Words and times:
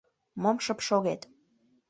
Мом 0.41 0.57
шып 0.65 0.79
шогет?» 0.87 1.21